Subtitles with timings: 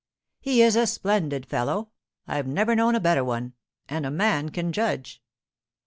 [0.39, 1.89] 'He is a splendid fellow;
[2.25, 5.21] I've never known a better one—and a man can judge.